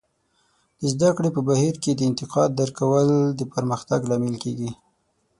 د 0.79 0.81
زده 0.93 1.09
کړې 1.17 1.29
په 1.35 1.41
بهیر 1.49 1.75
کې 1.83 1.91
د 1.95 2.01
انتقاد 2.09 2.49
درک 2.59 2.75
کول 2.79 3.07
د 3.39 3.41
پرمختګ 3.53 3.99
لامل 4.09 4.35
کیږي. 4.43 4.71